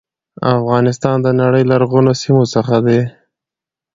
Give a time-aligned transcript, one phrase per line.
[0.59, 2.99] افغانستان د نړی د لرغونو سیمو څخه دی.